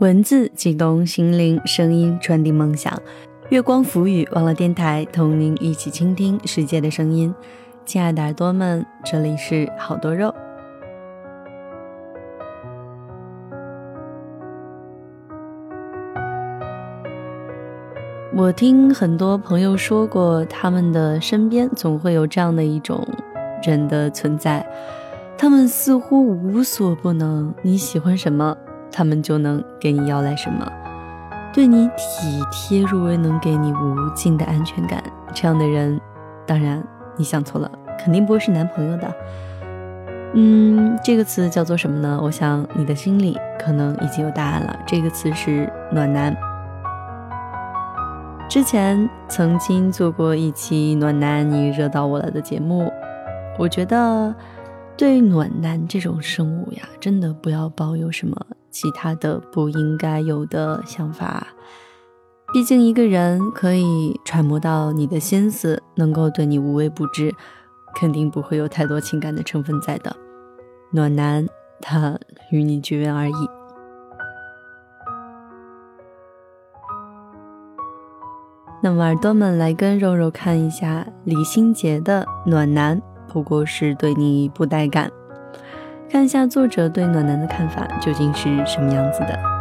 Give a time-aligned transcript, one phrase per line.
[0.00, 2.96] 文字激动心灵，声音传递梦想。
[3.48, 7.34] 月光浮语，网络电台，同您一起倾听世界的声音。
[7.84, 10.32] 亲爱的耳朵们，这里是好多肉。
[18.36, 23.04] 我听很多朋友说过，他们的身边总会有这样的一种
[23.64, 24.64] 人的存在，
[25.36, 27.52] 他们似乎无所不能。
[27.62, 28.56] 你喜欢什么？
[28.90, 30.70] 他们就能给你要来什么，
[31.52, 35.02] 对你体贴入微，能给你无尽的安全感。
[35.34, 36.00] 这样的人，
[36.46, 36.82] 当然
[37.16, 39.14] 你想错了，肯定不会是男朋友的。
[40.34, 42.20] 嗯，这个词叫做什么呢？
[42.22, 44.78] 我想你的心里可能已经有答案了。
[44.86, 46.36] 这个词是暖男。
[48.48, 52.90] 之前曾经做过一期《暖男你惹到我了》的节目，
[53.58, 54.34] 我觉得
[54.98, 58.36] 对暖男这种生物呀，真的不要抱有什么。
[58.68, 61.46] 其他的不应该有的想法，
[62.52, 67.32] 毕竟一个人可以揣摩到你的心思，能够对你无微不至，
[67.94, 70.14] 肯定不会有太多情感的成分在的。
[70.90, 71.46] 暖男，
[71.80, 72.18] 他
[72.50, 73.34] 与你绝缘而已。
[78.82, 85.10] 那么耳朵们来跟肉肉看一下李心洁的暖男，不过是对你不带感。
[86.10, 89.57] 看一下作者对暖男的看法究竟是什么样子的。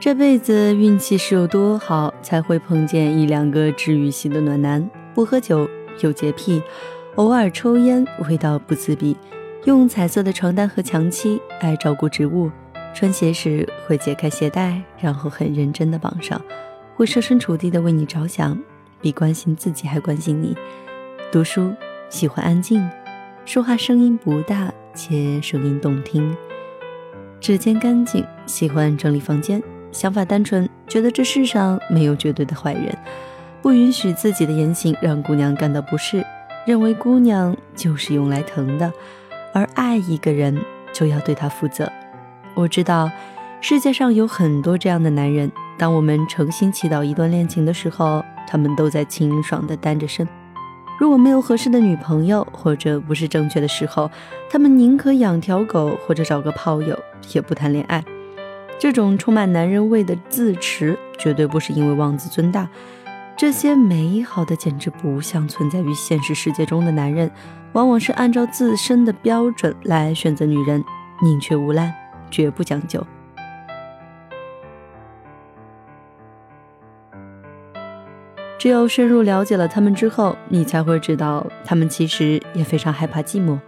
[0.00, 4.88] 这辈子运气是有多好，才会碰见一两个治愈系的暖男？
[5.12, 5.68] 不喝酒，
[6.00, 6.62] 有洁癖，
[7.16, 9.16] 偶尔抽烟，味道不自闭，
[9.64, 12.48] 用彩色的床单和墙漆，爱照顾植物，
[12.94, 16.40] 穿鞋时会解开鞋带，然后很认真的绑上，
[16.94, 18.56] 会设身处地的为你着想，
[19.00, 20.56] 比关心自己还关心你。
[21.32, 21.74] 读书
[22.08, 22.88] 喜欢安静，
[23.44, 26.36] 说话声音不大，且声音动听。
[27.40, 29.60] 指尖干净，喜欢整理房间。
[29.90, 32.96] 想法单纯，觉得这世上没有绝对的坏人，
[33.62, 36.24] 不允许自己的言行让姑娘感到不适，
[36.66, 38.92] 认为姑娘就是用来疼的，
[39.52, 40.56] 而爱一个人
[40.92, 41.90] 就要对他负责。
[42.54, 43.10] 我知道
[43.60, 50.28] 世界上有很多这样的男人，当我们诚心祈祷一段恋情的时候，他们都在清爽的单着身。
[50.98, 54.10] 如果没有合适的女朋友或者不是正确的时候，
[54.50, 56.98] 他们宁可养条狗或者找个炮友，
[57.32, 58.04] 也不谈恋爱。
[58.78, 62.68] 这种充满男人味的自持，绝对不是因为妄自尊大。
[63.36, 67.30] 这些美好的简直不像存在于现实世界中的男人，
[67.72, 70.84] 往往是按照自身的标准来选择女人，
[71.22, 71.92] 宁缺毋滥，
[72.30, 73.04] 绝不讲究。
[78.58, 83.58] 只有深入了解了他们之后，你才会知道，他们其实也非常害怕寂寞。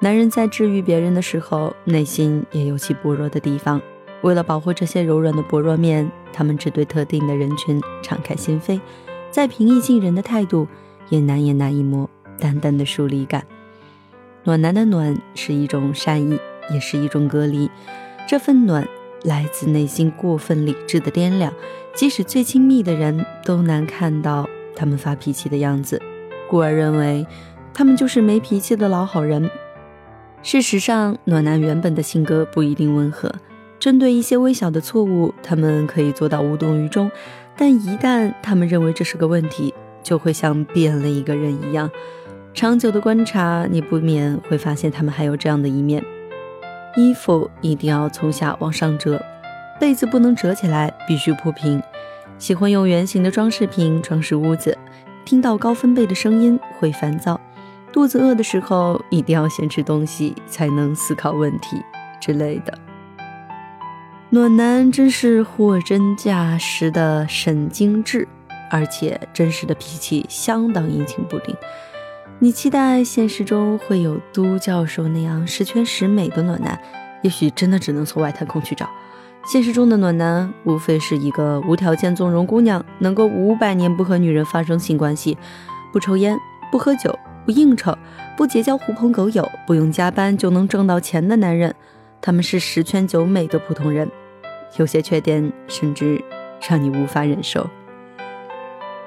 [0.00, 3.80] 男人在治愈别人的时候，内心也有其薄弱的地方。
[4.22, 8.80] 为了保护这些柔软的薄弱面，他们只对特定的人群敞开心扉，
[9.30, 10.66] 再平易近人的态度，
[11.08, 13.46] 也难掩难以磨淡淡的疏离感。
[14.44, 16.38] 暖男的暖是一种善意，
[16.72, 17.70] 也是一种隔离。
[18.26, 18.86] 这份暖
[19.22, 21.52] 来自内心过分理智的掂量，
[21.94, 26.00] 即使最亲密的人都难看到他们发脾气的样子，
[26.48, 27.26] 故而认为
[27.72, 29.50] 他们就是没脾气的老好人。
[30.42, 33.32] 事实上，暖男原本的性格不一定温和。
[33.78, 37.10] 针对一些微小的错误，他们可以做到无动于衷，
[37.56, 39.72] 但一旦他们认为这是个问题，
[40.02, 41.90] 就会像变了一个人一样。
[42.52, 46.02] 长久的观察，你不免会发现他们还有这样的一面：
[46.96, 49.22] 衣服一定要从下往上折，
[49.78, 51.80] 被子不能折起来，必须铺平。
[52.36, 54.76] 喜欢用圆形的装饰品装饰屋子，
[55.24, 57.40] 听到高分贝的声音会烦躁。
[57.92, 61.80] 肚子饿的时候，一定要先吃东西才能思考问题
[62.20, 62.76] 之类的。
[64.30, 68.28] 暖男真是货真价实的神经质，
[68.70, 71.56] 而且真实的脾气相当阴晴不定。
[72.38, 76.78] 你期待现实中会有都教授那样十全十美的暖男，
[77.22, 78.86] 也许真的只能从外太空去找。
[79.46, 85.38] 现实中的暖男无非是一个无条件纵容姑娘，能够五百年不和女人发生性关系，
[85.90, 86.38] 不抽烟，
[86.70, 87.96] 不喝酒，不应酬，
[88.36, 91.74] 不结交狐朋狗友，不用加班就能挣到钱的男人。
[92.20, 94.10] 他们是十全九美的普通人，
[94.76, 96.22] 有些缺点甚至
[96.68, 97.68] 让你无法忍受。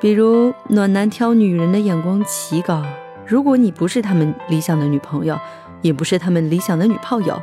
[0.00, 2.84] 比如暖男挑女人的眼光奇高，
[3.26, 5.38] 如果你不是他们理想的女朋友，
[5.82, 7.40] 也不是他们理想的女炮友。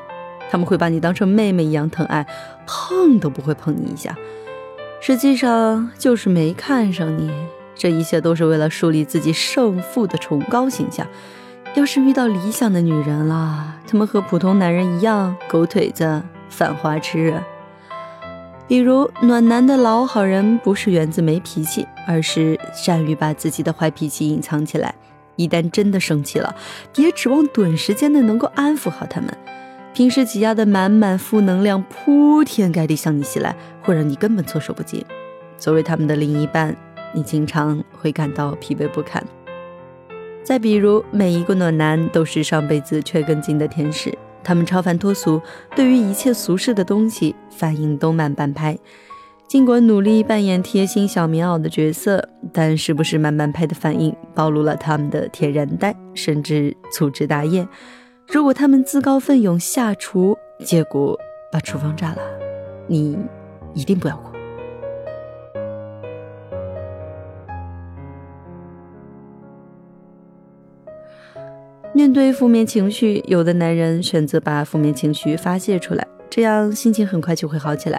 [0.50, 2.26] 他们会把你当成妹妹一样疼爱，
[2.66, 4.16] 碰都不会碰你一下。
[5.02, 7.32] 实际上就是没看上你。
[7.76, 11.06] 这一切都是为了树立自己胜负的崇高形象。
[11.74, 17.34] 要是遇到理想的女人了，他们和普通男人一样，狗腿子、犯花痴。
[18.68, 24.94] 比如暖男的老好人，不是源自没脾气，而是善于把自己的坏脾气隐藏起来。
[25.36, 26.56] 一旦真的生气了，
[26.94, 29.30] 别指望短时间内能够安抚好他们。
[29.94, 35.06] 平时挤压的满满负能量铺天盖地向你袭来，会让你根本措手不及。
[35.58, 36.76] 作为他们的另一半，
[37.14, 39.24] 你经常会感到疲惫不堪。
[40.44, 45.42] 再比如，每一个暖男都是上辈子缺根筋的天使，他们超凡脱俗，
[45.76, 48.78] 对于一切俗世的东西反应都慢半拍。
[49.48, 57.68] 尽管努力扮演贴心小棉袄的角色，但是不是慢半拍的反应暴露了他们的天然呆，甚至粗枝大叶。
[58.28, 61.20] 如果他们自告奋勇下厨，结果
[61.52, 62.22] 把厨房炸了，
[62.88, 63.18] 你
[63.74, 64.35] 一定不要哭。
[71.96, 77.98] 面对负面情绪，有的男人选择把负面情绪发泄出来，这样心情很快就会好起来；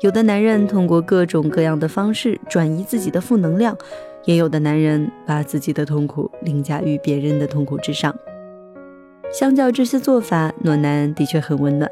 [0.00, 3.78] 有的男人通过各种各样的方式转移自己的负能量，
[4.24, 8.12] 也有的男人把自己的痛苦凌驾于别人的痛苦之上。
[9.30, 11.88] 相较这些做法，暖男的确很温暖。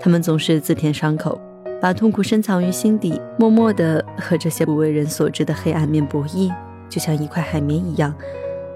[0.00, 1.38] 他们总是自舔伤口，
[1.78, 6.50] 把痛苦深藏于心底，默默地和这些不为人所知的黑暗面博弈，
[6.88, 8.14] 就像一块海绵一样，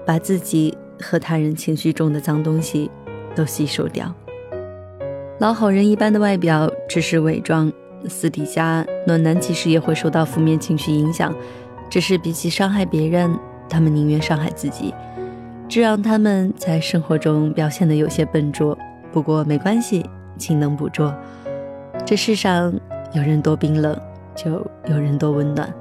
[0.05, 2.89] 把自己和他人情绪中的脏东西
[3.35, 4.13] 都吸收掉。
[5.39, 7.71] 老好人一般的外表只是伪装，
[8.07, 11.33] 私底下暖男其实也会受到负面情绪影响，
[11.89, 13.35] 只是比起伤害别人，
[13.67, 14.93] 他们宁愿伤害自己。
[15.67, 18.77] 这让他们在生活中表现得有些笨拙，
[19.11, 20.05] 不过没关系，
[20.37, 21.15] 勤能补拙。
[22.05, 22.73] 这世上
[23.13, 23.99] 有人多冰冷，
[24.35, 24.51] 就
[24.87, 25.73] 有人多温暖。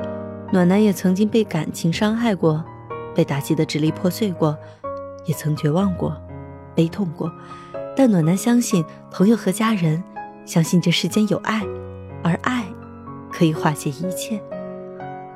[0.52, 2.64] 暖男也曾经被感情伤害过，
[3.14, 4.56] 被打击得支离破碎过，
[5.30, 6.20] 也曾绝望过，
[6.74, 7.30] 悲痛过。
[7.96, 10.02] 但暖男相信朋友和家人，
[10.44, 11.62] 相信这世间有爱，
[12.24, 12.64] 而爱
[13.32, 14.42] 可以化解一切。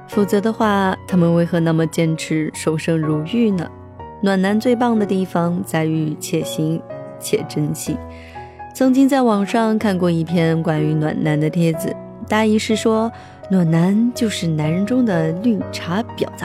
[0.09, 3.71] 否则的话，他们为何那么坚持守身如玉呢？
[4.21, 6.83] 暖男最棒的地方在于且行
[7.21, 7.97] 且珍惜。
[8.75, 11.95] 曾经在网上看过一篇关于暖男的帖子，
[12.29, 13.13] 大意是说，
[13.49, 16.45] 暖男就是男人中的绿茶婊子。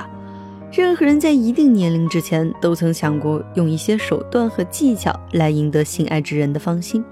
[0.72, 7.04] 任何人在一定年龄之前都曾想过用一些手段和技巧来赢得心爱之人的芳心。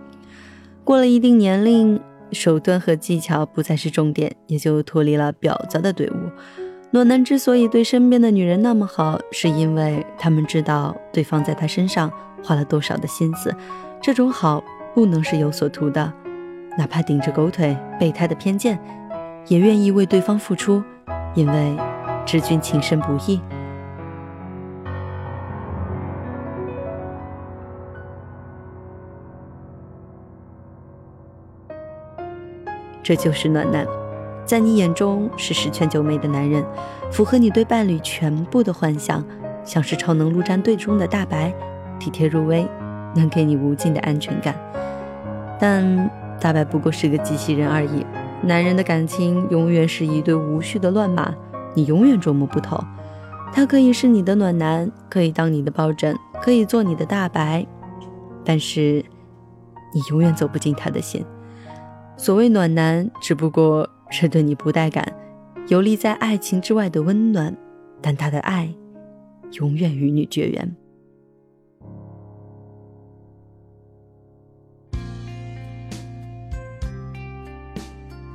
[0.83, 1.99] 过了一定年龄，
[2.31, 6.13] 手段和技巧不再是重点，也就脱离了婊子的队伍。
[6.91, 12.09] 暖男之所以对身边的女人那么好，是因为他们知道对方在他身上
[12.43, 13.53] 花了多少的心思。
[14.01, 16.13] 这种好不能是有所图的，
[16.77, 18.79] 哪怕顶着狗腿、备胎的偏见，
[19.47, 20.81] 也愿意为对方付出，
[21.35, 21.75] 因为
[22.27, 23.39] 知君情深不易。
[33.01, 33.87] 这就是暖男。
[34.45, 36.65] 在你眼中是十全九美的男人，
[37.09, 39.23] 符合你对伴侣全部的幻想，
[39.63, 41.53] 像是超能陆战队中的大白，
[41.97, 42.67] 体贴入微，
[43.15, 44.53] 能给你无尽的安全感。
[45.57, 46.09] 但
[46.41, 48.05] 大白不过是个机器人而已，
[48.41, 51.33] 男人的感情永远是一堆无序的乱码，
[51.77, 52.83] 你永远琢磨不透。
[53.53, 57.63] 他可以是你的暖男，可以当你的抱枕，可以做你的大白，
[58.43, 59.05] 但是
[59.93, 61.23] 你永远走不进他的心。
[62.17, 63.87] 所谓暖男，只不过。
[64.09, 65.05] 是对你不带感，
[65.67, 67.53] 游离在爱情之外的温暖，
[68.01, 68.73] 但他的爱
[69.51, 70.75] 永远与你绝缘。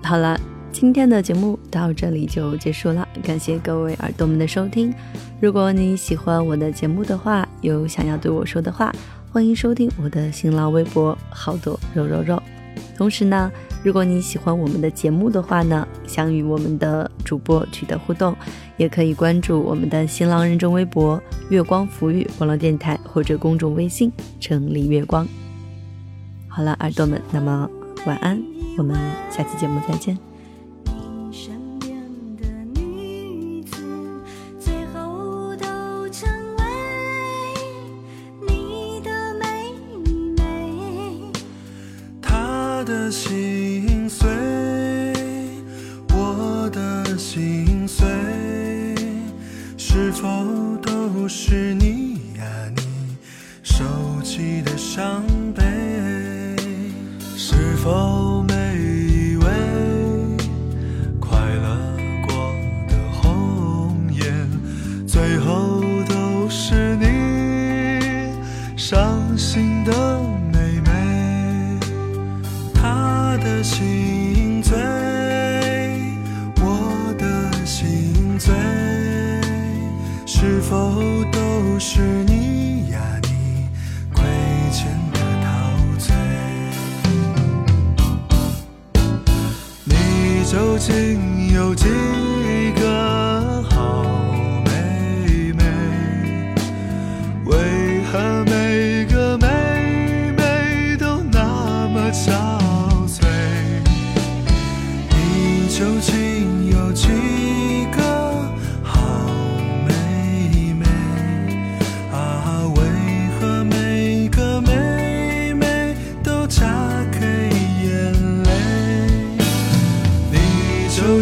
[0.02, 0.38] 好了，
[0.72, 4.92] 今天的节目到这里就结束了，感谢各位耳朵们的收听。
[5.40, 8.92] 如果你喜欢我的节目的话，有想要对我说的话，
[9.30, 12.42] 欢迎收听我的新浪微博“好多肉肉肉”。
[12.96, 13.50] 同时呢。
[13.84, 18.32] 如果你喜欢我们的节目的话呢，想与我们的主播取得互动，
[18.76, 25.26] 也可以关注我们的新浪认证微博“月光抚育网络电台”或者公众微信“城里月光”。
[26.46, 27.68] 好了，耳朵们，那么
[28.06, 28.40] 晚安，
[28.78, 28.96] 我们
[29.32, 30.31] 下期节目再见。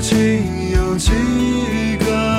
[0.00, 1.11] 情有几
[1.99, 2.29] 个？